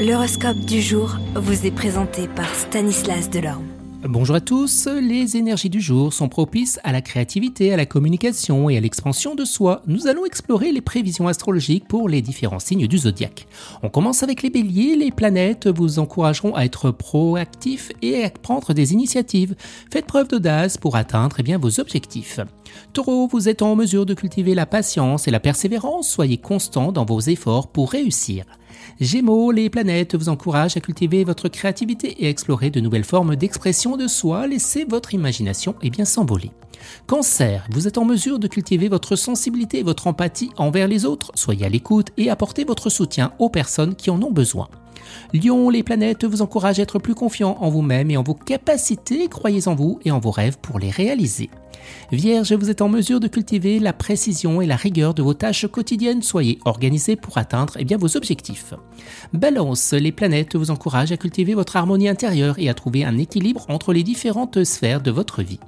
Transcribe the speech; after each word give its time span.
L'horoscope 0.00 0.60
du 0.60 0.80
jour 0.80 1.18
vous 1.34 1.66
est 1.66 1.70
présenté 1.70 2.26
par 2.26 2.54
Stanislas 2.54 3.28
Delorme. 3.28 3.66
Bonjour 4.02 4.34
à 4.34 4.40
tous, 4.40 4.88
les 4.88 5.36
énergies 5.36 5.68
du 5.68 5.82
jour 5.82 6.14
sont 6.14 6.30
propices 6.30 6.80
à 6.84 6.92
la 6.92 7.02
créativité, 7.02 7.70
à 7.74 7.76
la 7.76 7.84
communication 7.84 8.70
et 8.70 8.78
à 8.78 8.80
l'expansion 8.80 9.34
de 9.34 9.44
soi. 9.44 9.82
Nous 9.86 10.06
allons 10.06 10.24
explorer 10.24 10.72
les 10.72 10.80
prévisions 10.80 11.28
astrologiques 11.28 11.86
pour 11.86 12.08
les 12.08 12.22
différents 12.22 12.60
signes 12.60 12.86
du 12.86 12.96
zodiaque. 12.96 13.46
On 13.82 13.90
commence 13.90 14.22
avec 14.22 14.42
les 14.42 14.48
béliers, 14.48 14.96
les 14.96 15.10
planètes 15.10 15.68
vous 15.68 15.98
encourageront 15.98 16.54
à 16.54 16.64
être 16.64 16.92
proactifs 16.92 17.92
et 18.00 18.24
à 18.24 18.30
prendre 18.30 18.72
des 18.72 18.94
initiatives. 18.94 19.54
Faites 19.92 20.06
preuve 20.06 20.28
d'audace 20.28 20.78
pour 20.78 20.96
atteindre 20.96 21.36
eh 21.40 21.42
bien, 21.42 21.58
vos 21.58 21.78
objectifs. 21.78 22.40
Taureau, 22.94 23.28
vous 23.30 23.50
êtes 23.50 23.60
en 23.60 23.76
mesure 23.76 24.06
de 24.06 24.14
cultiver 24.14 24.54
la 24.54 24.64
patience 24.64 25.28
et 25.28 25.30
la 25.30 25.40
persévérance, 25.40 26.08
soyez 26.08 26.38
constant 26.38 26.90
dans 26.90 27.04
vos 27.04 27.20
efforts 27.20 27.70
pour 27.70 27.90
réussir. 27.90 28.46
Gémeaux, 29.00 29.50
les 29.50 29.70
planètes 29.70 30.14
vous 30.14 30.28
encouragent 30.28 30.76
à 30.76 30.80
cultiver 30.80 31.24
votre 31.24 31.48
créativité 31.48 32.24
et 32.24 32.28
explorer 32.28 32.70
de 32.70 32.80
nouvelles 32.80 33.04
formes 33.04 33.36
d'expression 33.36 33.96
de 33.96 34.06
soi, 34.06 34.46
laissez 34.46 34.84
votre 34.84 35.14
imagination 35.14 35.74
et 35.82 35.90
bien 35.90 36.04
s'envoler. 36.04 36.50
Cancer, 37.06 37.66
vous 37.70 37.86
êtes 37.86 37.98
en 37.98 38.04
mesure 38.04 38.38
de 38.38 38.48
cultiver 38.48 38.88
votre 38.88 39.16
sensibilité 39.16 39.80
et 39.80 39.82
votre 39.82 40.06
empathie 40.06 40.50
envers 40.56 40.88
les 40.88 41.04
autres, 41.04 41.32
soyez 41.34 41.66
à 41.66 41.68
l'écoute 41.68 42.08
et 42.16 42.30
apportez 42.30 42.64
votre 42.64 42.90
soutien 42.90 43.32
aux 43.38 43.50
personnes 43.50 43.94
qui 43.94 44.10
en 44.10 44.22
ont 44.22 44.32
besoin. 44.32 44.68
Lion, 45.32 45.70
les 45.70 45.82
planètes 45.82 46.24
vous 46.24 46.42
encouragent 46.42 46.78
à 46.78 46.82
être 46.82 46.98
plus 46.98 47.14
confiant 47.14 47.56
en 47.60 47.70
vous-même 47.70 48.10
et 48.10 48.16
en 48.16 48.22
vos 48.22 48.34
capacités, 48.34 49.28
croyez 49.28 49.68
en 49.68 49.74
vous 49.74 49.98
et 50.04 50.10
en 50.10 50.18
vos 50.18 50.30
rêves 50.30 50.58
pour 50.60 50.78
les 50.78 50.90
réaliser. 50.90 51.50
Vierge, 52.12 52.52
vous 52.52 52.70
êtes 52.70 52.82
en 52.82 52.88
mesure 52.88 53.20
de 53.20 53.28
cultiver 53.28 53.78
la 53.78 53.92
précision 53.92 54.60
et 54.60 54.66
la 54.66 54.76
rigueur 54.76 55.14
de 55.14 55.22
vos 55.22 55.34
tâches 55.34 55.66
quotidiennes. 55.66 56.22
Soyez 56.22 56.58
organisé 56.64 57.16
pour 57.16 57.38
atteindre 57.38 57.74
eh 57.78 57.84
bien, 57.84 57.96
vos 57.96 58.16
objectifs. 58.16 58.74
Balance, 59.32 59.92
les 59.92 60.12
planètes 60.12 60.56
vous 60.56 60.70
encouragent 60.70 61.12
à 61.12 61.16
cultiver 61.16 61.54
votre 61.54 61.76
harmonie 61.76 62.08
intérieure 62.08 62.58
et 62.58 62.68
à 62.68 62.74
trouver 62.74 63.04
un 63.04 63.18
équilibre 63.18 63.66
entre 63.68 63.92
les 63.92 64.02
différentes 64.02 64.64
sphères 64.64 65.00
de 65.00 65.10
votre 65.10 65.42
vie. 65.42 65.60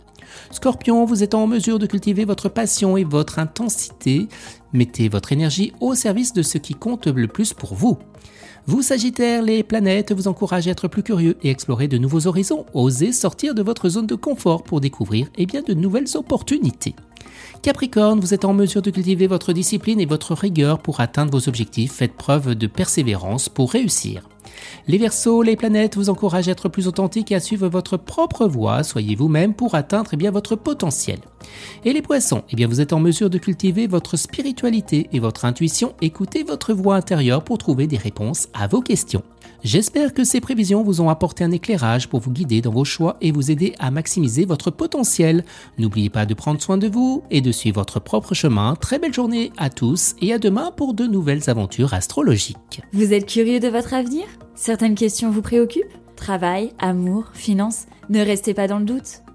Scorpion, 0.50 1.04
vous 1.04 1.22
êtes 1.22 1.34
en 1.34 1.46
mesure 1.46 1.78
de 1.78 1.86
cultiver 1.86 2.24
votre 2.24 2.48
passion 2.48 2.96
et 2.96 3.04
votre 3.04 3.38
intensité. 3.38 4.28
Mettez 4.72 5.08
votre 5.08 5.32
énergie 5.32 5.72
au 5.80 5.94
service 5.94 6.32
de 6.32 6.42
ce 6.42 6.58
qui 6.58 6.74
compte 6.74 7.06
le 7.06 7.28
plus 7.28 7.52
pour 7.52 7.74
vous. 7.74 7.98
Vous 8.66 8.82
Sagittaire, 8.82 9.42
les 9.42 9.64
planètes 9.64 10.12
vous 10.12 10.28
encouragent 10.28 10.68
à 10.68 10.70
être 10.70 10.86
plus 10.86 11.02
curieux 11.02 11.36
et 11.42 11.50
explorer 11.50 11.88
de 11.88 11.98
nouveaux 11.98 12.28
horizons. 12.28 12.64
Osez 12.74 13.12
sortir 13.12 13.54
de 13.54 13.62
votre 13.62 13.88
zone 13.88 14.06
de 14.06 14.14
confort 14.14 14.62
pour 14.62 14.80
découvrir 14.80 15.28
eh 15.36 15.46
bien, 15.46 15.62
de 15.62 15.74
nouvelles 15.74 16.16
opportunités. 16.16 16.94
Capricorne, 17.62 18.20
vous 18.20 18.34
êtes 18.34 18.44
en 18.44 18.54
mesure 18.54 18.82
de 18.82 18.90
cultiver 18.90 19.26
votre 19.26 19.52
discipline 19.52 20.00
et 20.00 20.06
votre 20.06 20.34
rigueur 20.34 20.78
pour 20.78 21.00
atteindre 21.00 21.32
vos 21.32 21.48
objectifs. 21.48 21.92
Faites 21.92 22.14
preuve 22.14 22.54
de 22.54 22.66
persévérance 22.66 23.48
pour 23.48 23.72
réussir. 23.72 24.28
Les 24.88 24.98
Verseaux, 24.98 25.42
les 25.42 25.56
planètes 25.56 25.96
vous 25.96 26.10
encouragent 26.10 26.48
à 26.48 26.52
être 26.52 26.68
plus 26.68 26.88
authentique 26.88 27.32
et 27.32 27.34
à 27.34 27.40
suivre 27.40 27.68
votre 27.68 27.96
propre 27.96 28.46
voie. 28.46 28.82
Soyez 28.82 29.14
vous-même 29.14 29.54
pour 29.54 29.74
atteindre 29.74 30.10
eh 30.12 30.16
bien, 30.16 30.30
votre 30.30 30.56
potentiel. 30.56 31.18
Et 31.84 31.92
les 31.92 32.02
Poissons, 32.02 32.42
eh 32.50 32.56
bien, 32.56 32.68
vous 32.68 32.80
êtes 32.80 32.92
en 32.92 33.00
mesure 33.00 33.30
de 33.30 33.38
cultiver 33.38 33.86
votre 33.86 34.16
spiritualité 34.16 35.08
et 35.12 35.20
votre 35.20 35.44
intuition. 35.44 35.94
Écoutez 36.00 36.42
votre 36.42 36.72
voix 36.72 36.96
intérieure 36.96 37.44
pour 37.44 37.58
trouver 37.58 37.86
des 37.86 37.96
réponses 37.96 38.48
à 38.54 38.66
vos 38.66 38.80
questions. 38.80 39.22
J'espère 39.64 40.12
que 40.12 40.24
ces 40.24 40.40
prévisions 40.40 40.82
vous 40.82 41.00
ont 41.00 41.08
apporté 41.08 41.44
un 41.44 41.52
éclairage 41.52 42.08
pour 42.08 42.18
vous 42.18 42.32
guider 42.32 42.60
dans 42.60 42.72
vos 42.72 42.84
choix 42.84 43.16
et 43.20 43.30
vous 43.30 43.50
aider 43.50 43.74
à 43.78 43.92
maximiser 43.92 44.44
votre 44.44 44.70
potentiel. 44.70 45.44
N'oubliez 45.78 46.10
pas 46.10 46.26
de 46.26 46.34
prendre 46.34 46.60
soin 46.60 46.78
de 46.78 46.88
vous 46.88 47.22
et 47.30 47.40
de 47.40 47.52
suivre 47.52 47.76
votre 47.76 48.00
propre 48.00 48.34
chemin. 48.34 48.74
Très 48.74 48.98
belle 48.98 49.14
journée 49.14 49.52
à 49.58 49.70
tous 49.70 50.16
et 50.20 50.32
à 50.32 50.38
demain 50.38 50.72
pour 50.76 50.94
de 50.94 51.06
nouvelles 51.06 51.48
aventures 51.48 51.94
astrologiques. 51.94 52.82
Vous 52.92 53.12
êtes 53.12 53.26
curieux 53.26 53.60
de 53.60 53.68
votre 53.68 53.94
avenir? 53.94 54.24
Certaines 54.56 54.96
questions 54.96 55.30
vous 55.30 55.42
préoccupent? 55.42 55.84
Travail, 56.16 56.72
amour, 56.80 57.26
finances? 57.32 57.86
Ne 58.10 58.20
restez 58.20 58.54
pas 58.54 58.66
dans 58.66 58.80
le 58.80 58.84
doute. 58.84 59.22